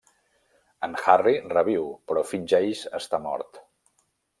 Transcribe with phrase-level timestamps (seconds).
[0.87, 3.67] En Harry reviu, però fingeix estar mort.